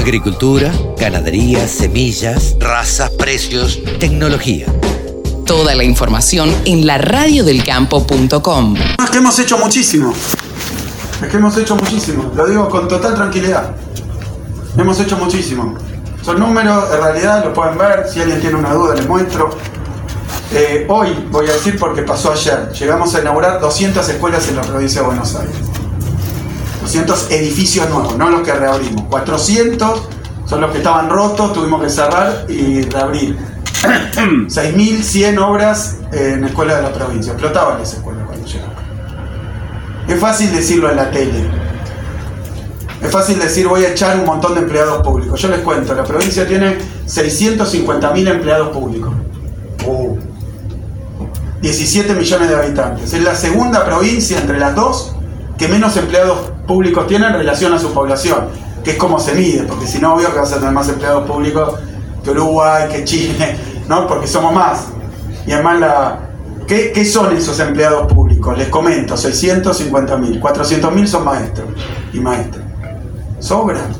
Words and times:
Agricultura, 0.00 0.72
ganadería, 0.96 1.68
semillas, 1.68 2.56
razas, 2.58 3.10
precios, 3.10 3.80
tecnología. 3.98 4.64
Toda 5.44 5.74
la 5.74 5.84
información 5.84 6.50
en 6.64 6.86
la 6.86 6.96
radiodelcampo.com. 6.96 8.76
Es 8.76 9.10
que 9.10 9.18
hemos 9.18 9.38
hecho 9.38 9.58
muchísimo. 9.58 10.14
Es 11.22 11.28
que 11.28 11.36
hemos 11.36 11.54
hecho 11.58 11.76
muchísimo. 11.76 12.32
Lo 12.34 12.46
digo 12.46 12.70
con 12.70 12.88
total 12.88 13.14
tranquilidad. 13.14 13.76
Hemos 14.78 14.98
hecho 15.00 15.18
muchísimo. 15.18 15.76
Son 16.22 16.40
números, 16.40 16.84
en 16.94 17.02
realidad 17.02 17.44
lo 17.44 17.52
pueden 17.52 17.76
ver. 17.76 18.08
Si 18.10 18.22
alguien 18.22 18.40
tiene 18.40 18.56
una 18.56 18.72
duda, 18.72 18.94
les 18.94 19.06
muestro. 19.06 19.50
Eh, 20.50 20.86
hoy 20.88 21.28
voy 21.30 21.46
a 21.46 21.52
decir 21.52 21.78
porque 21.78 22.00
pasó 22.04 22.32
ayer. 22.32 22.72
Llegamos 22.72 23.14
a 23.14 23.20
inaugurar 23.20 23.60
200 23.60 24.08
escuelas 24.08 24.48
en 24.48 24.56
la 24.56 24.62
provincia 24.62 25.02
de 25.02 25.06
Buenos 25.08 25.36
Aires. 25.36 25.69
200 26.90 27.30
edificios 27.30 27.88
nuevos, 27.88 28.18
no 28.18 28.30
los 28.30 28.42
que 28.42 28.52
reabrimos. 28.52 29.04
400 29.04 30.02
son 30.44 30.60
los 30.60 30.72
que 30.72 30.78
estaban 30.78 31.08
rotos, 31.08 31.52
tuvimos 31.52 31.80
que 31.80 31.88
cerrar 31.88 32.46
y 32.48 32.82
reabrir. 32.82 33.38
6.100 33.80 35.40
obras 35.40 35.98
en 36.10 36.42
escuelas 36.44 36.78
de 36.78 36.82
la 36.82 36.92
provincia. 36.92 37.32
Explotaban 37.32 37.78
las 37.78 37.94
escuelas 37.94 38.24
cuando 38.26 38.44
llegaban. 38.44 38.74
Es 40.08 40.18
fácil 40.18 40.52
decirlo 40.52 40.90
en 40.90 40.96
la 40.96 41.10
tele. 41.12 41.48
Es 43.00 43.10
fácil 43.12 43.38
decir 43.38 43.68
voy 43.68 43.84
a 43.84 43.90
echar 43.90 44.18
un 44.18 44.26
montón 44.26 44.54
de 44.54 44.60
empleados 44.62 45.00
públicos. 45.02 45.40
Yo 45.40 45.48
les 45.48 45.60
cuento, 45.60 45.94
la 45.94 46.02
provincia 46.02 46.44
tiene 46.44 46.76
650.000 47.06 48.28
empleados 48.28 48.70
públicos. 48.70 49.12
17 51.62 52.14
millones 52.14 52.48
de 52.48 52.56
habitantes. 52.56 53.12
Es 53.12 53.22
la 53.22 53.36
segunda 53.36 53.84
provincia 53.84 54.38
entre 54.38 54.58
las 54.58 54.74
dos 54.74 55.14
que 55.56 55.68
menos 55.68 55.96
empleados 55.96 56.49
públicos 56.70 57.04
tiene 57.08 57.26
en 57.26 57.32
relación 57.32 57.72
a 57.72 57.80
su 57.80 57.92
población, 57.92 58.46
que 58.84 58.92
es 58.92 58.96
como 58.96 59.18
se 59.18 59.34
mide, 59.34 59.64
porque 59.64 59.88
si 59.88 59.98
no, 59.98 60.14
obvio 60.14 60.32
que 60.32 60.38
vas 60.38 60.52
a 60.52 60.60
tener 60.60 60.70
más 60.70 60.88
empleados 60.88 61.28
públicos 61.28 61.74
que 62.22 62.30
Uruguay, 62.30 62.88
que 62.88 63.04
Chile, 63.04 63.56
¿no? 63.88 64.06
Porque 64.06 64.28
somos 64.28 64.54
más. 64.54 64.86
Y 65.48 65.50
además, 65.50 65.80
la, 65.80 66.18
¿qué, 66.68 67.04
son 67.04 67.36
esos 67.36 67.58
empleados 67.58 68.06
públicos? 68.12 68.56
Les 68.56 68.68
comento, 68.68 69.16
650 69.16 70.16
mil, 70.18 70.38
400 70.38 70.94
mil 70.94 71.08
son 71.08 71.24
maestros 71.24 71.66
y 72.12 72.20
maestras. 72.20 72.64
Sobran. 73.40 73.92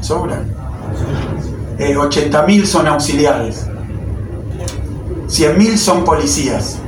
Sobran. 0.00 0.50
Eh, 1.78 1.94
80 1.98 2.42
mil 2.44 2.66
son 2.66 2.86
auxiliares. 2.86 3.66
100.000 5.28 5.76
son 5.76 6.04
policías. 6.04 6.78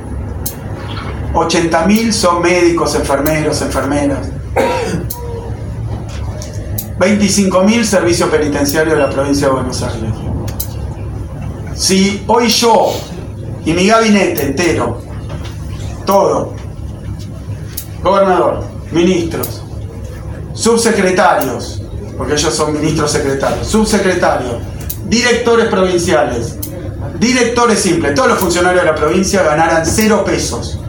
80.000 1.33 2.11
son 2.11 2.41
médicos, 2.41 2.95
enfermeros, 2.95 3.61
enfermeras. 3.61 4.29
25.000 6.99 7.83
servicios 7.83 8.29
penitenciarios 8.29 8.95
de 8.95 9.01
la 9.01 9.09
provincia 9.09 9.47
de 9.47 9.53
Buenos 9.53 9.81
Aires. 9.81 10.11
Si 11.75 12.23
hoy 12.27 12.49
yo 12.49 12.93
y 13.65 13.73
mi 13.73 13.87
gabinete 13.87 14.47
entero, 14.47 15.01
todo, 16.05 16.53
gobernador, 18.03 18.63
ministros, 18.91 19.63
subsecretarios, 20.53 21.81
porque 22.17 22.33
ellos 22.33 22.53
son 22.53 22.73
ministros 22.73 23.11
secretarios, 23.11 23.65
subsecretarios, 23.65 24.55
directores 25.05 25.67
provinciales, 25.69 26.57
directores 27.17 27.79
simples, 27.79 28.13
todos 28.13 28.29
los 28.29 28.39
funcionarios 28.39 28.83
de 28.83 28.91
la 28.91 28.95
provincia 28.95 29.41
ganaran 29.43 29.85
cero 29.85 30.23
pesos. 30.25 30.79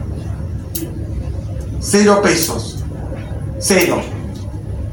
Cero 1.81 2.21
pesos. 2.21 2.77
Cero. 3.59 4.01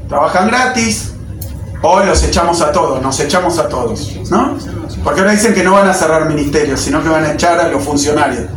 Trabajan 0.07 0.47
gratis. 0.47 1.13
Hoy 1.81 2.07
los 2.07 2.21
echamos 2.23 2.59
a 2.61 2.71
todos, 2.71 3.01
nos 3.01 3.17
echamos 3.19 3.57
a 3.57 3.69
todos. 3.69 4.17
¿No? 4.29 4.57
Porque 5.03 5.21
ahora 5.21 5.31
dicen 5.31 5.53
que 5.53 5.63
no 5.63 5.73
van 5.73 5.87
a 5.87 5.93
cerrar 5.93 6.27
ministerios, 6.27 6.81
sino 6.81 7.01
que 7.01 7.09
van 7.09 7.23
a 7.23 7.33
echar 7.33 7.59
a 7.59 7.69
los 7.69 7.83
funcionarios. 7.83 8.47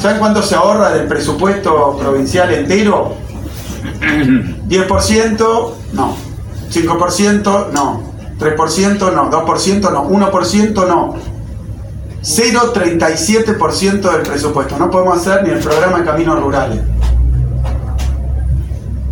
¿Saben 0.00 0.18
cuánto 0.18 0.42
se 0.42 0.54
ahorra 0.54 0.90
del 0.90 1.08
presupuesto 1.08 1.96
provincial 1.98 2.52
entero? 2.52 3.16
10%, 4.00 5.72
no. 5.92 6.16
5%, 6.70 7.70
no. 7.72 8.02
3%, 8.38 9.12
no. 9.12 9.30
2%, 9.30 9.92
no. 9.92 10.08
1%, 10.08 10.86
no. 10.86 11.14
0,37% 12.22 14.12
del 14.12 14.22
presupuesto. 14.22 14.78
No 14.78 14.90
podemos 14.90 15.18
hacer 15.18 15.42
ni 15.42 15.50
el 15.50 15.58
programa 15.58 15.98
de 15.98 16.04
caminos 16.04 16.40
rurales. 16.40 16.80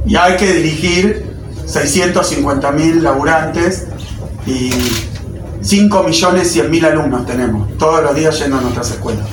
Y 0.08 0.16
hay 0.16 0.36
que 0.38 0.54
dirigir 0.54 1.36
650 1.66 2.72
mil 2.72 3.02
laburantes 3.02 3.86
y 4.46 4.70
5 5.60 6.02
millones 6.02 6.50
100 6.50 6.70
mil 6.70 6.84
alumnos 6.86 7.26
tenemos 7.26 7.76
todos 7.76 8.02
los 8.02 8.14
días 8.14 8.38
yendo 8.38 8.56
a 8.56 8.62
nuestras 8.62 8.90
escuelas. 8.90 9.26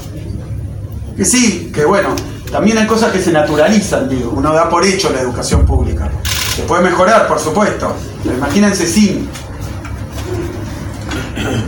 Que 1.16 1.24
sí, 1.24 1.72
que 1.74 1.86
bueno, 1.86 2.10
también 2.52 2.78
hay 2.78 2.88
cosas 2.88 3.14
que 3.14 3.22
se 3.22 3.32
naturalizan, 3.32 4.10
digo. 4.10 4.34
Uno 4.36 4.54
da 4.54 4.68
por 4.68 4.86
hecho 4.86 5.10
la 5.12 5.22
educación 5.22 5.66
pública. 5.66 6.12
Se 6.54 6.64
puede 6.64 6.84
mejorar, 6.84 7.26
por 7.26 7.40
supuesto. 7.40 7.96
Pero 8.22 8.36
imagínense 8.36 8.86
sin. 8.86 9.30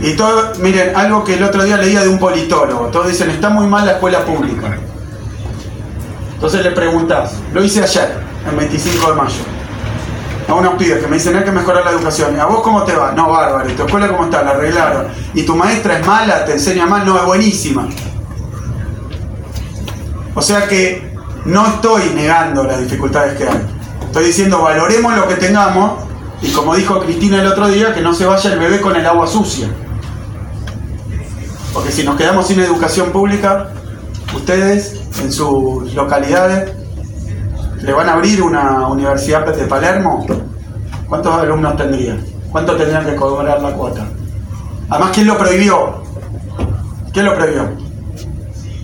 Y 0.02 0.12
todo, 0.16 0.52
miren, 0.60 0.94
algo 0.94 1.24
que 1.24 1.34
el 1.34 1.44
otro 1.44 1.64
día 1.64 1.78
leía 1.78 2.02
de 2.02 2.08
un 2.08 2.18
politólogo. 2.18 2.88
Todos 2.88 3.08
dicen, 3.08 3.30
está 3.30 3.48
muy 3.48 3.66
mal 3.66 3.86
la 3.86 3.92
escuela 3.92 4.22
pública. 4.26 4.76
Entonces 6.34 6.62
le 6.62 6.72
preguntás, 6.72 7.32
lo 7.54 7.64
hice 7.64 7.82
ayer, 7.82 8.27
el 8.50 8.56
25 8.56 9.10
de 9.10 9.16
mayo, 9.16 9.42
a 10.48 10.54
unos 10.54 10.74
pibes 10.74 11.02
que 11.02 11.06
me 11.06 11.16
dicen, 11.16 11.36
hay 11.36 11.44
que 11.44 11.52
mejorar 11.52 11.84
la 11.84 11.90
educación. 11.90 12.38
¿A 12.40 12.46
vos 12.46 12.62
cómo 12.62 12.82
te 12.84 12.94
va? 12.94 13.12
No, 13.12 13.30
bárbaro. 13.30 13.68
¿Y 13.68 13.74
tu 13.74 13.84
escuela 13.84 14.08
cómo 14.08 14.24
está? 14.24 14.42
La 14.42 14.52
arreglaron. 14.52 15.08
¿Y 15.34 15.42
tu 15.42 15.54
maestra 15.54 15.98
es 15.98 16.06
mala? 16.06 16.44
¿Te 16.44 16.52
enseña 16.52 16.86
mal? 16.86 17.04
No, 17.04 17.18
es 17.18 17.24
buenísima. 17.24 17.86
O 20.34 20.40
sea 20.40 20.66
que 20.66 21.14
no 21.44 21.66
estoy 21.66 22.12
negando 22.14 22.64
las 22.64 22.80
dificultades 22.80 23.36
que 23.36 23.44
hay. 23.44 23.60
Estoy 24.06 24.24
diciendo, 24.24 24.62
valoremos 24.62 25.14
lo 25.16 25.28
que 25.28 25.34
tengamos 25.34 26.04
y 26.40 26.50
como 26.52 26.74
dijo 26.74 27.00
Cristina 27.00 27.40
el 27.40 27.46
otro 27.48 27.68
día, 27.68 27.92
que 27.92 28.00
no 28.00 28.14
se 28.14 28.24
vaya 28.24 28.52
el 28.52 28.58
bebé 28.58 28.80
con 28.80 28.94
el 28.96 29.04
agua 29.04 29.26
sucia. 29.26 29.68
Porque 31.74 31.92
si 31.92 32.04
nos 32.04 32.16
quedamos 32.16 32.46
sin 32.46 32.60
educación 32.60 33.10
pública, 33.10 33.70
ustedes 34.34 35.00
en 35.20 35.32
sus 35.32 35.92
localidades 35.94 36.72
le 37.80 37.92
van 37.92 38.08
a 38.08 38.14
abrir 38.14 38.42
una 38.42 38.88
universidad 38.88 39.46
de 39.46 39.64
Palermo, 39.64 40.26
¿cuántos 41.08 41.34
alumnos 41.34 41.76
tendrían? 41.76 42.24
¿Cuánto 42.50 42.76
tendrían 42.76 43.04
que 43.04 43.14
cobrar 43.14 43.60
la 43.60 43.72
cuota? 43.72 44.06
Además, 44.90 45.10
¿quién 45.14 45.26
lo 45.26 45.38
prohibió? 45.38 46.02
¿Quién 47.12 47.26
lo 47.26 47.34
prohibió? 47.34 47.70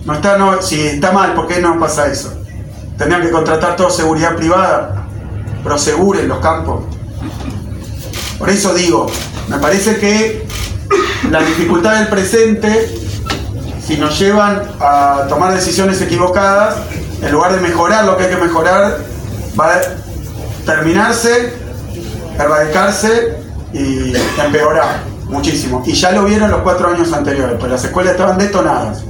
No 0.05 0.13
está, 0.13 0.37
no, 0.37 0.61
si 0.61 0.81
está 0.81 1.11
mal, 1.11 1.33
¿por 1.33 1.47
qué 1.47 1.59
no 1.59 1.79
pasa 1.79 2.07
eso? 2.07 2.33
Tendrían 2.97 3.21
que 3.21 3.31
contratar 3.31 3.75
toda 3.75 3.89
seguridad 3.89 4.35
privada, 4.35 5.07
proseguren 5.63 6.27
los 6.27 6.39
campos. 6.39 6.83
Por 8.37 8.49
eso 8.49 8.73
digo, 8.73 9.07
me 9.47 9.57
parece 9.57 9.97
que 9.97 10.45
la 11.31 11.39
dificultad 11.39 11.97
del 11.99 12.07
presente, 12.07 12.95
si 13.83 13.97
nos 13.97 14.17
llevan 14.19 14.61
a 14.79 15.25
tomar 15.27 15.53
decisiones 15.53 16.01
equivocadas, 16.01 16.75
en 17.25 17.31
lugar 17.31 17.55
de 17.55 17.61
mejorar 17.61 18.05
lo 18.05 18.15
que 18.15 18.25
hay 18.25 18.29
que 18.29 18.37
mejorar, 18.37 18.99
va 19.59 19.73
a 19.73 19.81
terminarse, 20.63 21.53
erradicarse 22.37 23.37
y 23.73 24.13
empeorar 24.39 25.01
muchísimo. 25.27 25.81
Y 25.85 25.93
ya 25.93 26.11
lo 26.11 26.25
vieron 26.25 26.51
los 26.51 26.61
cuatro 26.61 26.89
años 26.89 27.11
anteriores, 27.11 27.55
pues 27.59 27.71
las 27.71 27.83
escuelas 27.83 28.13
estaban 28.13 28.37
detonadas, 28.37 29.03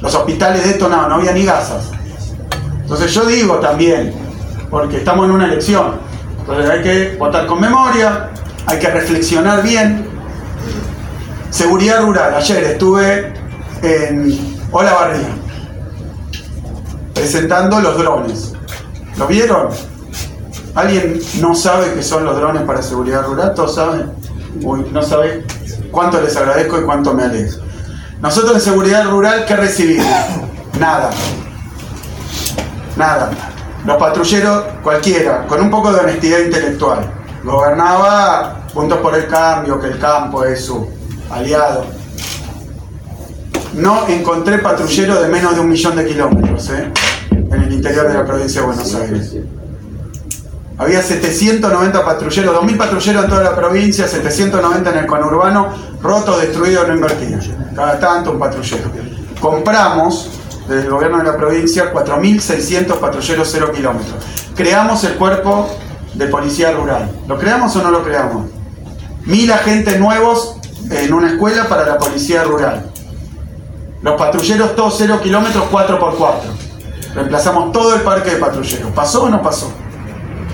los 0.00 0.14
hospitales 0.14 0.64
detonados, 0.64 1.08
no 1.08 1.14
había 1.14 1.32
ni 1.32 1.46
gasas. 1.46 1.84
Entonces 2.82 3.12
yo 3.14 3.24
digo 3.24 3.56
también, 3.56 4.12
porque 4.68 4.98
estamos 4.98 5.24
en 5.24 5.30
una 5.30 5.46
elección, 5.46 5.98
entonces 6.40 6.70
hay 6.70 6.82
que 6.82 7.16
votar 7.18 7.46
con 7.46 7.60
memoria, 7.60 8.28
hay 8.66 8.78
que 8.78 8.88
reflexionar 8.88 9.62
bien. 9.62 10.06
Seguridad 11.48 12.02
rural, 12.02 12.34
ayer 12.34 12.62
estuve 12.64 13.32
en 13.82 14.58
Olavarría 14.70 15.47
presentando 17.18 17.80
los 17.80 17.98
drones. 17.98 18.52
¿Lo 19.16 19.26
vieron? 19.26 19.68
¿Alguien 20.74 21.20
no 21.40 21.54
sabe 21.54 21.92
qué 21.94 22.02
son 22.02 22.24
los 22.24 22.36
drones 22.36 22.62
para 22.62 22.82
seguridad 22.82 23.24
rural? 23.24 23.54
¿Todos 23.54 23.74
saben? 23.74 24.12
Uy, 24.62 24.86
no 24.92 25.02
sabe 25.02 25.44
cuánto 25.90 26.20
les 26.20 26.36
agradezco 26.36 26.80
y 26.80 26.84
cuánto 26.84 27.12
me 27.14 27.24
alegro. 27.24 27.58
Nosotros 28.20 28.54
en 28.54 28.60
seguridad 28.60 29.04
rural, 29.10 29.44
¿qué 29.46 29.56
recibimos? 29.56 30.06
Nada. 30.78 31.10
Nada. 32.96 33.30
Los 33.84 33.96
patrulleros, 33.96 34.64
cualquiera, 34.82 35.46
con 35.46 35.60
un 35.60 35.70
poco 35.70 35.92
de 35.92 36.00
honestidad 36.00 36.38
intelectual. 36.38 37.10
Gobernaba 37.42 38.66
Juntos 38.74 38.98
por 38.98 39.14
el 39.14 39.26
Cambio, 39.26 39.80
que 39.80 39.88
el 39.88 39.98
campo 39.98 40.44
es 40.44 40.64
su 40.64 40.88
aliado. 41.30 41.86
No 43.74 44.06
encontré 44.08 44.58
patrullero 44.58 45.20
de 45.20 45.28
menos 45.28 45.54
de 45.54 45.60
un 45.60 45.68
millón 45.68 45.94
de 45.96 46.06
kilómetros 46.06 46.70
¿eh? 46.70 46.90
En 47.50 47.62
el 47.62 47.72
interior 47.72 48.08
de 48.08 48.14
la 48.14 48.24
provincia 48.24 48.60
de 48.60 48.66
Buenos 48.66 48.94
Aires. 48.94 49.36
Había 50.76 51.02
790 51.02 52.04
patrulleros, 52.04 52.56
2.000 52.56 52.76
patrulleros 52.76 53.24
en 53.24 53.30
toda 53.30 53.42
la 53.42 53.56
provincia, 53.56 54.06
790 54.06 54.90
en 54.90 54.98
el 54.98 55.06
conurbano, 55.06 55.74
roto, 56.00 56.38
destruido, 56.38 56.86
no 56.86 56.94
invertido. 56.94 57.40
Cada 57.74 57.98
tanto 57.98 58.30
un 58.30 58.38
patrullero. 58.38 58.90
Compramos, 59.40 60.30
desde 60.68 60.84
el 60.84 60.90
gobierno 60.90 61.18
de 61.18 61.24
la 61.24 61.36
provincia, 61.36 61.92
4.600 61.92 62.98
patrulleros 63.00 63.48
0 63.50 63.72
kilómetros. 63.74 64.24
Creamos 64.54 65.02
el 65.02 65.14
cuerpo 65.14 65.68
de 66.14 66.26
policía 66.28 66.70
rural. 66.70 67.10
¿Lo 67.26 67.38
creamos 67.38 67.74
o 67.74 67.82
no 67.82 67.90
lo 67.90 68.04
creamos? 68.04 68.46
Mil 69.24 69.50
agentes 69.50 69.98
nuevos 69.98 70.58
en 70.90 71.12
una 71.12 71.32
escuela 71.32 71.68
para 71.68 71.86
la 71.86 71.98
policía 71.98 72.44
rural. 72.44 72.88
Los 74.00 74.16
patrulleros 74.16 74.76
todos 74.76 74.94
0 74.98 75.20
kilómetros 75.22 75.64
4x4. 75.72 76.67
Reemplazamos 77.18 77.72
todo 77.72 77.96
el 77.96 78.02
parque 78.02 78.30
de 78.30 78.36
patrulleros. 78.36 78.92
¿Pasó 78.92 79.24
o 79.24 79.28
no 79.28 79.42
pasó? 79.42 79.72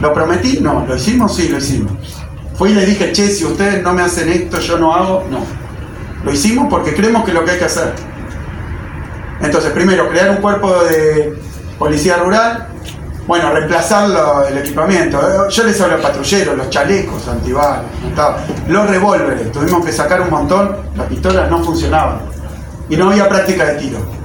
¿Lo 0.01 0.15
prometí? 0.15 0.61
No. 0.61 0.87
¿Lo 0.89 0.97
hicimos? 0.97 1.37
Sí, 1.37 1.51
lo 1.51 1.59
hicimos. 1.59 1.93
Fui 2.57 2.71
y 2.71 2.75
le 2.75 2.87
dije, 2.87 3.13
che, 3.13 3.29
si 3.29 3.45
ustedes 3.45 3.83
no 3.83 3.93
me 3.93 4.01
hacen 4.01 4.31
esto, 4.31 4.59
yo 4.61 4.79
no 4.79 4.95
hago. 4.95 5.25
No. 5.31 5.41
Lo 6.25 6.33
hicimos 6.33 6.69
porque 6.71 6.95
creemos 6.95 7.23
que 7.25 7.33
es 7.33 7.35
lo 7.35 7.45
que 7.45 7.51
hay 7.51 7.59
que 7.59 7.67
hacer. 7.67 7.93
Entonces, 9.43 9.73
primero, 9.73 10.09
crear 10.09 10.31
un 10.31 10.37
cuerpo 10.37 10.73
de 10.85 11.39
policía 11.79 12.17
rural. 12.17 12.69
Bueno, 13.27 13.51
reemplazar 13.51 14.49
el 14.51 14.57
equipamiento. 14.57 15.51
Yo 15.51 15.65
les 15.65 15.79
hablo 15.83 15.97
a 15.97 16.01
patrulleros, 16.01 16.57
los 16.57 16.71
chalecos 16.71 17.29
antibalas, 17.29 17.83
los 18.69 18.89
revólveres. 18.89 19.53
Tuvimos 19.53 19.85
que 19.85 19.93
sacar 19.93 20.23
un 20.23 20.31
montón, 20.31 20.79
las 20.97 21.09
pistolas 21.09 21.51
no 21.51 21.63
funcionaban. 21.63 22.21
Y 22.89 22.97
no 22.97 23.11
había 23.11 23.29
práctica 23.29 23.67
de 23.67 23.75
tiro. 23.75 24.24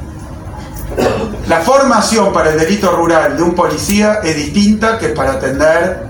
La 1.48 1.62
formación 1.62 2.31
para 2.31 2.51
el 2.51 2.60
delito 2.60 2.92
rural 2.92 3.36
de 3.36 3.44
un 3.44 3.56
policía 3.56 4.19
es 4.24 4.36
distinta 4.36 4.98
que 5.00 5.10
para 5.10 5.34
atender 5.34 6.04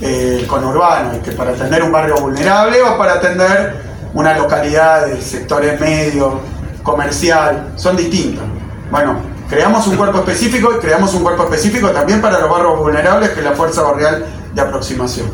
eh, 0.00 0.38
el 0.40 0.46
conurbano, 0.46 1.22
que 1.22 1.32
para 1.32 1.50
atender 1.50 1.82
un 1.82 1.92
barrio 1.92 2.16
vulnerable 2.16 2.80
o 2.82 2.96
para 2.96 3.14
atender 3.14 3.82
una 4.14 4.36
localidad 4.36 5.06
de 5.06 5.20
sectores 5.20 5.78
medios, 5.78 6.34
comercial, 6.82 7.72
son 7.76 7.96
distintas. 7.96 8.44
Bueno, 8.90 9.18
creamos 9.48 9.86
un 9.86 9.96
cuerpo 9.96 10.18
específico 10.18 10.72
y 10.74 10.80
creamos 10.80 11.12
un 11.14 11.22
cuerpo 11.22 11.44
específico 11.44 11.90
también 11.90 12.22
para 12.22 12.38
los 12.38 12.50
barrios 12.50 12.78
vulnerables, 12.78 13.30
que 13.30 13.40
es 13.40 13.44
la 13.44 13.52
Fuerza 13.52 13.82
Barrial 13.82 14.24
de 14.54 14.60
Aproximación. 14.60 15.28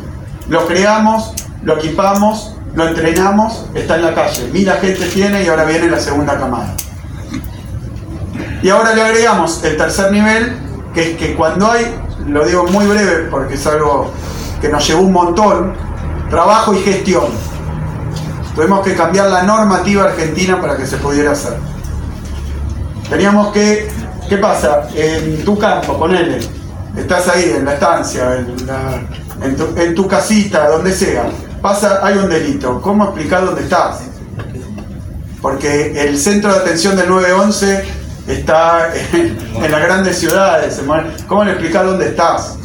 Lo 0.49 0.67
creamos, 0.67 1.33
lo 1.63 1.77
equipamos, 1.77 2.57
lo 2.73 2.87
entrenamos, 2.87 3.67
está 3.73 3.95
en 3.95 4.03
la 4.03 4.13
calle. 4.13 4.49
Mil 4.51 4.69
agentes 4.69 5.13
tiene 5.13 5.43
y 5.43 5.47
ahora 5.47 5.63
viene 5.63 5.89
la 5.89 5.99
segunda 5.99 6.37
camada. 6.37 6.75
Y 8.65 8.69
ahora 8.71 8.95
le 8.95 9.01
agregamos 9.03 9.63
el 9.63 9.77
tercer 9.77 10.11
nivel, 10.11 10.57
que 10.91 11.11
es 11.11 11.17
que 11.19 11.35
cuando 11.35 11.69
hay, 11.69 11.85
lo 12.25 12.43
digo 12.47 12.65
muy 12.65 12.87
breve 12.87 13.27
porque 13.29 13.53
es 13.53 13.67
algo 13.67 14.11
que 14.59 14.69
nos 14.69 14.87
llevó 14.87 15.01
un 15.01 15.13
montón, 15.13 15.73
trabajo 16.31 16.73
y 16.73 16.79
gestión. 16.79 17.25
Tuvimos 18.55 18.83
que 18.83 18.95
cambiar 18.95 19.29
la 19.29 19.43
normativa 19.43 20.05
argentina 20.05 20.59
para 20.59 20.77
que 20.77 20.87
se 20.87 20.97
pudiera 20.97 21.33
hacer. 21.33 21.53
Teníamos 23.07 23.53
que, 23.53 23.87
¿qué 24.27 24.37
pasa? 24.37 24.87
En 24.95 25.45
tu 25.45 25.59
campo, 25.59 25.99
ponele, 25.99 26.39
estás 26.97 27.27
ahí 27.27 27.53
en 27.57 27.65
la 27.65 27.75
estancia, 27.75 28.35
en, 29.43 29.55
tu, 29.55 29.79
en 29.79 29.93
tu 29.93 30.07
casita, 30.07 30.69
donde 30.71 30.91
sea, 30.91 31.29
pasa, 31.61 31.99
hay 32.01 32.17
un 32.17 32.31
delito. 32.31 32.81
¿Cómo 32.81 33.03
explicar 33.03 33.45
dónde 33.45 33.61
estás? 33.61 33.99
Porque 35.39 36.01
el 36.01 36.17
centro 36.17 36.51
de 36.51 36.61
atención 36.61 36.95
del 36.95 37.09
911 37.09 38.04
está 38.27 38.91
en, 39.13 39.71
las 39.71 39.81
grandes 39.81 40.17
ciudades. 40.17 40.81
¿Cómo 41.27 41.43
le 41.43 41.51
explicas 41.51 41.85
dónde 41.85 42.07
estás? 42.07 42.57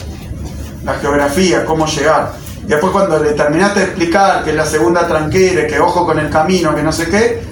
La 0.85 0.95
geografía, 0.95 1.65
cómo 1.65 1.87
llegar. 1.87 2.33
Después 2.67 2.93
cuando 2.93 3.19
le 3.19 3.33
terminaste 3.33 3.81
de 3.81 3.87
explicar 3.87 4.45
que 4.45 4.51
es 4.51 4.57
la 4.57 4.67
segunda 4.67 5.07
tranquera, 5.07 5.67
que 5.67 5.81
ojo 5.81 6.07
con 6.07 6.19
el 6.19 6.31
camino, 6.31 6.75
que 6.75 6.83
no 6.83 6.93
sé 6.93 7.09
qué, 7.09 7.43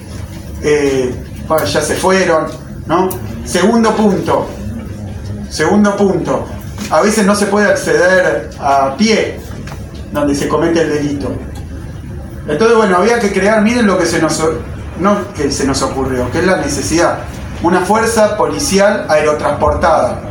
eh, 0.61 1.13
ya 1.47 1.81
se 1.81 1.95
fueron, 1.95 2.47
¿no? 2.85 3.09
Segundo 3.43 3.95
punto, 3.95 4.47
segundo 5.49 5.95
punto, 5.97 6.47
a 6.91 7.01
veces 7.01 7.25
no 7.25 7.35
se 7.35 7.47
puede 7.47 7.67
acceder 7.67 8.51
a 8.59 8.95
pie 8.95 9.39
donde 10.11 10.35
se 10.35 10.47
comete 10.47 10.81
el 10.81 10.89
delito. 10.89 11.31
Entonces, 12.47 12.77
bueno, 12.77 12.97
había 12.97 13.19
que 13.19 13.31
crear, 13.31 13.61
miren 13.61 13.87
lo 13.87 13.97
que 13.97 14.05
se 14.05 14.21
nos, 14.21 14.41
no 14.99 15.33
que 15.33 15.51
se 15.51 15.65
nos 15.65 15.81
ocurrió, 15.81 16.31
que 16.31 16.39
es 16.39 16.45
la 16.45 16.57
necesidad 16.57 17.19
una 17.63 17.81
fuerza 17.81 18.37
policial 18.37 19.05
aerotransportada. 19.09 20.21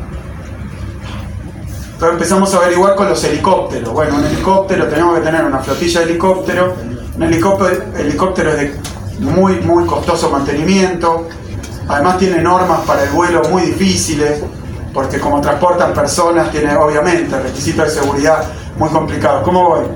Entonces 1.92 2.14
empezamos 2.14 2.54
a 2.54 2.58
averiguar 2.58 2.94
con 2.94 3.08
los 3.08 3.22
helicópteros. 3.24 3.92
Bueno, 3.92 4.16
un 4.16 4.24
helicóptero, 4.24 4.86
tenemos 4.86 5.18
que 5.18 5.24
tener 5.24 5.44
una 5.44 5.58
flotilla 5.58 6.00
de 6.00 6.06
helicópteros. 6.10 6.74
Un 7.16 7.22
helicóptero, 7.24 7.82
helicóptero 7.98 8.50
es 8.52 8.56
de 8.56 8.80
muy, 9.18 9.60
muy 9.60 9.84
costoso 9.84 10.30
mantenimiento. 10.30 11.26
Además 11.88 12.18
tiene 12.18 12.40
normas 12.40 12.80
para 12.86 13.02
el 13.02 13.10
vuelo 13.10 13.42
muy 13.50 13.62
difíciles, 13.62 14.42
porque 14.94 15.18
como 15.18 15.40
transportan 15.40 15.92
personas, 15.92 16.50
tiene 16.52 16.76
obviamente 16.76 17.38
requisitos 17.40 17.86
de 17.86 18.00
seguridad 18.00 18.44
muy 18.76 18.90
complicados. 18.90 19.42
¿Cómo 19.42 19.68
voy? 19.70 19.86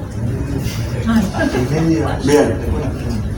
Bien, 2.25 2.59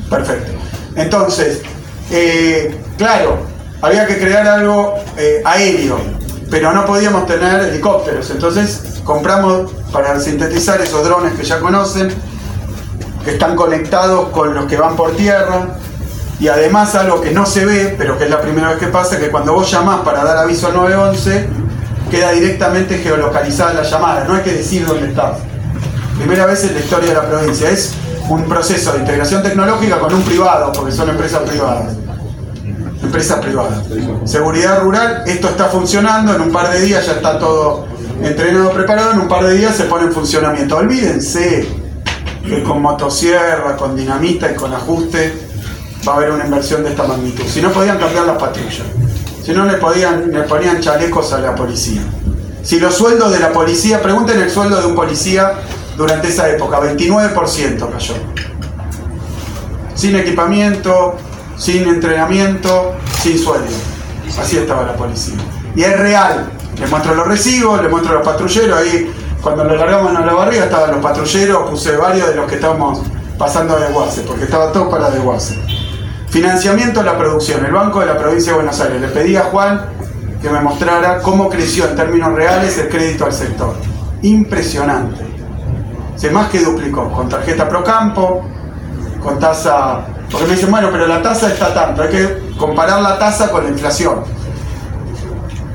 perfecto. 0.08 0.52
Entonces, 0.96 1.62
eh, 2.10 2.80
claro, 2.96 3.53
había 3.84 4.06
que 4.06 4.18
crear 4.18 4.46
algo 4.48 4.94
eh, 5.18 5.42
aéreo, 5.44 5.98
pero 6.50 6.72
no 6.72 6.86
podíamos 6.86 7.26
tener 7.26 7.68
helicópteros. 7.68 8.30
Entonces 8.30 9.00
compramos, 9.04 9.72
para 9.92 10.18
sintetizar 10.18 10.80
esos 10.80 11.04
drones 11.04 11.34
que 11.34 11.44
ya 11.44 11.60
conocen, 11.60 12.08
que 13.24 13.32
están 13.32 13.54
conectados 13.54 14.30
con 14.30 14.54
los 14.54 14.64
que 14.66 14.76
van 14.76 14.96
por 14.96 15.12
tierra. 15.12 15.76
Y 16.40 16.48
además 16.48 16.94
algo 16.94 17.20
que 17.20 17.30
no 17.30 17.46
se 17.46 17.64
ve, 17.64 17.94
pero 17.96 18.18
que 18.18 18.24
es 18.24 18.30
la 18.30 18.40
primera 18.40 18.70
vez 18.70 18.78
que 18.78 18.88
pasa, 18.88 19.18
que 19.18 19.30
cuando 19.30 19.52
vos 19.52 19.70
llamás 19.70 20.00
para 20.00 20.24
dar 20.24 20.38
aviso 20.38 20.66
al 20.66 20.74
911, 20.74 21.48
queda 22.10 22.32
directamente 22.32 22.98
geolocalizada 22.98 23.74
la 23.74 23.82
llamada, 23.82 24.24
no 24.24 24.34
hay 24.34 24.42
que 24.42 24.52
decir 24.52 24.86
dónde 24.86 25.08
estás. 25.08 25.38
Primera 26.18 26.46
vez 26.46 26.64
en 26.64 26.74
la 26.74 26.80
historia 26.80 27.08
de 27.10 27.14
la 27.14 27.28
provincia. 27.28 27.70
Es 27.70 27.94
un 28.28 28.44
proceso 28.44 28.92
de 28.92 29.00
integración 29.00 29.42
tecnológica 29.42 29.98
con 29.98 30.14
un 30.14 30.22
privado, 30.22 30.72
porque 30.72 30.90
son 30.90 31.10
empresas 31.10 31.42
privadas 31.42 32.03
empresa 33.14 33.40
privada. 33.40 33.80
Seguridad 34.24 34.80
rural, 34.80 35.22
esto 35.24 35.48
está 35.48 35.66
funcionando, 35.66 36.34
en 36.34 36.40
un 36.40 36.50
par 36.50 36.72
de 36.72 36.80
días 36.80 37.06
ya 37.06 37.12
está 37.12 37.38
todo 37.38 37.86
entrenado, 38.20 38.72
preparado, 38.72 39.12
en 39.12 39.20
un 39.20 39.28
par 39.28 39.46
de 39.46 39.56
días 39.56 39.76
se 39.76 39.84
pone 39.84 40.06
en 40.06 40.12
funcionamiento. 40.12 40.76
Olvídense 40.76 41.68
que 42.44 42.62
con 42.64 42.82
motosierra, 42.82 43.76
con 43.76 43.94
dinamita 43.94 44.50
y 44.50 44.56
con 44.56 44.74
ajuste 44.74 45.32
va 46.06 46.14
a 46.14 46.16
haber 46.16 46.32
una 46.32 46.44
inversión 46.44 46.82
de 46.82 46.90
esta 46.90 47.04
magnitud. 47.04 47.44
Si 47.44 47.62
no 47.62 47.70
podían 47.70 47.98
cambiar 47.98 48.26
las 48.26 48.36
patrullas, 48.36 48.82
si 49.44 49.52
no 49.52 49.64
le, 49.64 49.74
podían, 49.74 50.32
le 50.32 50.42
ponían 50.42 50.80
chalecos 50.80 51.32
a 51.32 51.38
la 51.38 51.54
policía. 51.54 52.02
Si 52.64 52.80
los 52.80 52.96
sueldos 52.96 53.30
de 53.30 53.38
la 53.38 53.52
policía, 53.52 54.02
pregunten 54.02 54.40
el 54.40 54.50
sueldo 54.50 54.80
de 54.80 54.86
un 54.86 54.96
policía 54.96 55.52
durante 55.96 56.28
esa 56.28 56.48
época, 56.50 56.80
29% 56.80 57.92
cayó. 57.92 58.14
Sin 59.94 60.16
equipamiento, 60.16 61.16
sin 61.56 61.88
entrenamiento, 61.88 62.94
sin 63.22 63.38
sueldo. 63.38 63.72
Así 64.38 64.58
estaba 64.58 64.82
la 64.84 64.94
policía. 64.94 65.36
Y 65.74 65.82
es 65.82 65.98
real. 65.98 66.50
Le 66.78 66.86
muestro 66.86 67.14
los 67.14 67.26
recibos, 67.26 67.80
le 67.82 67.88
muestro 67.88 68.14
los 68.14 68.24
patrulleros. 68.24 68.78
Ahí, 68.78 69.12
cuando 69.40 69.64
lo 69.64 69.76
largamos 69.76 70.14
a 70.16 70.20
la 70.20 70.32
barriga, 70.32 70.64
estaban 70.64 70.90
los 70.90 71.00
patrulleros. 71.00 71.70
Puse 71.70 71.96
varios 71.96 72.28
de 72.28 72.34
los 72.34 72.46
que 72.46 72.56
estábamos 72.56 73.00
pasando 73.38 73.76
de 73.78 73.92
Guase, 73.92 74.22
porque 74.22 74.44
estaba 74.44 74.72
todo 74.72 74.90
para 74.90 75.10
de 75.10 75.18
Guase. 75.20 75.58
Financiamiento 76.28 77.00
de 77.00 77.06
la 77.06 77.16
producción. 77.16 77.64
El 77.64 77.72
Banco 77.72 78.00
de 78.00 78.06
la 78.06 78.18
Provincia 78.18 78.52
de 78.52 78.56
Buenos 78.56 78.80
Aires. 78.80 79.00
Le 79.00 79.08
pedí 79.08 79.36
a 79.36 79.44
Juan 79.44 79.86
que 80.42 80.50
me 80.50 80.60
mostrara 80.60 81.20
cómo 81.22 81.48
creció 81.48 81.88
en 81.88 81.96
términos 81.96 82.32
reales 82.34 82.76
el 82.78 82.88
crédito 82.88 83.24
al 83.24 83.32
sector. 83.32 83.74
Impresionante. 84.22 85.24
Se 86.16 86.30
más 86.30 86.50
que 86.50 86.60
duplicó. 86.60 87.10
Con 87.12 87.28
tarjeta 87.28 87.68
Procampo, 87.68 88.44
con 89.22 89.38
tasa 89.38 90.06
porque 90.34 90.48
me 90.48 90.54
dicen, 90.56 90.70
bueno, 90.72 90.88
pero 90.90 91.06
la 91.06 91.22
tasa 91.22 91.46
está 91.46 91.72
tanto, 91.72 92.02
hay 92.02 92.08
que 92.08 92.42
comparar 92.58 93.00
la 93.00 93.16
tasa 93.20 93.52
con 93.52 93.62
la 93.62 93.70
inflación. 93.70 94.24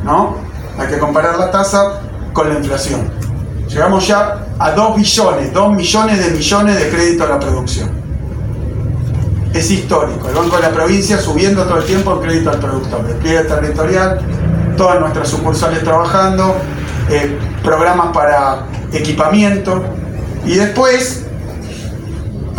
¿No? 0.04 0.36
Hay 0.78 0.88
que 0.88 1.00
comparar 1.00 1.40
la 1.40 1.50
tasa 1.50 2.02
con 2.34 2.50
la 2.50 2.56
inflación. 2.56 3.10
Llegamos 3.70 4.06
ya 4.06 4.48
a 4.60 4.72
2 4.72 4.98
billones, 4.98 5.54
2 5.54 5.74
millones 5.76 6.26
de 6.26 6.32
millones 6.32 6.78
de 6.78 6.90
crédito 6.90 7.24
a 7.24 7.28
la 7.28 7.40
producción. 7.40 7.90
Es 9.54 9.72
histórico. 9.72 10.28
El 10.28 10.36
Banco 10.36 10.58
de 10.58 10.64
la 10.64 10.72
Provincia 10.72 11.18
subiendo 11.20 11.64
todo 11.64 11.78
el 11.78 11.86
tiempo 11.86 12.16
el 12.16 12.28
crédito 12.28 12.50
al 12.50 12.60
productor. 12.60 13.08
Despliegue 13.08 13.44
territorial, 13.44 14.20
todas 14.76 15.00
nuestras 15.00 15.30
sucursales 15.30 15.86
trabajando, 15.86 16.54
eh, 17.10 17.40
programas 17.64 18.08
para 18.12 18.66
equipamiento. 18.92 19.86
Y 20.46 20.56
después 20.56 21.29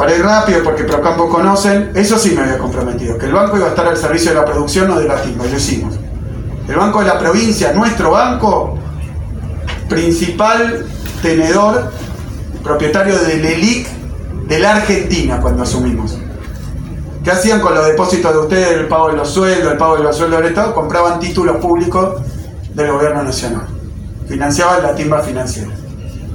para 0.00 0.16
ir 0.16 0.22
rápido, 0.22 0.62
porque 0.64 0.84
Procampo 0.84 1.28
conocen, 1.28 1.90
eso 1.94 2.18
sí 2.18 2.30
me 2.30 2.40
había 2.40 2.56
comprometido, 2.56 3.18
que 3.18 3.26
el 3.26 3.32
banco 3.32 3.58
iba 3.58 3.66
a 3.66 3.68
estar 3.68 3.86
al 3.86 3.98
servicio 3.98 4.30
de 4.30 4.38
la 4.38 4.46
producción, 4.46 4.90
o 4.90 4.98
de 4.98 5.06
la 5.06 5.20
timba, 5.20 5.44
lo 5.44 5.54
hicimos. 5.54 5.94
El 6.66 6.76
Banco 6.76 7.00
de 7.00 7.06
la 7.06 7.18
Provincia, 7.18 7.74
nuestro 7.74 8.12
banco, 8.12 8.78
principal 9.90 10.86
tenedor, 11.20 11.92
propietario 12.64 13.18
del 13.18 13.44
ELIC 13.44 13.88
de 14.48 14.58
la 14.58 14.76
Argentina 14.76 15.38
cuando 15.38 15.64
asumimos. 15.64 16.16
¿Qué 17.22 17.30
hacían 17.30 17.60
con 17.60 17.74
los 17.74 17.86
depósitos 17.86 18.32
de 18.32 18.38
ustedes, 18.38 18.72
el 18.78 18.88
pago 18.88 19.08
de 19.08 19.18
los 19.18 19.28
sueldos, 19.28 19.70
el 19.70 19.76
pago 19.76 19.98
de 19.98 20.04
los 20.04 20.16
sueldos 20.16 20.40
del 20.40 20.48
Estado? 20.48 20.74
Compraban 20.74 21.20
títulos 21.20 21.56
públicos 21.58 22.22
del 22.72 22.90
gobierno 22.90 23.22
nacional. 23.22 23.66
Financiaban 24.26 24.82
la 24.82 24.94
timba 24.94 25.20
financiera. 25.20 25.68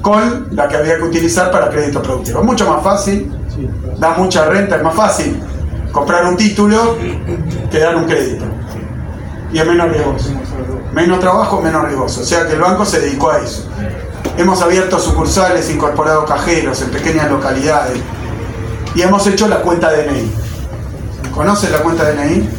Con 0.03 0.49
la 0.51 0.67
que 0.67 0.77
había 0.77 0.97
que 0.97 1.03
utilizar 1.03 1.49
para 1.49 1.67
crédito 1.71 2.03
productivo. 2.03 2.43
Mucho 2.43 2.69
más 2.71 2.83
fácil, 2.83 3.31
da 3.99 4.11
mucha 4.17 4.45
renta, 4.45 4.77
es 4.77 4.83
más 4.83 4.95
fácil 4.95 5.41
comprar 5.91 6.25
un 6.25 6.35
título 6.35 6.97
que 7.71 7.79
dar 7.79 7.95
un 7.95 8.03
crédito. 8.03 8.43
Y 9.53 9.59
es 9.59 9.65
menos 9.65 9.89
riesgoso. 9.89 10.29
Menos 10.93 11.19
trabajo, 11.19 11.61
menos 11.61 11.85
riesgoso. 11.85 12.21
O 12.21 12.25
sea 12.25 12.45
que 12.45 12.53
el 12.53 12.59
banco 12.59 12.85
se 12.85 12.99
dedicó 12.99 13.31
a 13.31 13.39
eso. 13.39 13.67
Hemos 14.37 14.61
abierto 14.61 14.99
sucursales, 14.99 15.69
incorporado 15.69 16.25
cajeros 16.25 16.81
en 16.81 16.89
pequeñas 16.89 17.29
localidades. 17.31 17.97
Y 18.93 19.01
hemos 19.01 19.25
hecho 19.27 19.47
la 19.47 19.61
cuenta 19.61 19.91
DNI. 19.91 20.31
¿Conoce 21.33 21.69
la 21.69 21.79
cuenta 21.79 22.03
DNI? 22.11 22.49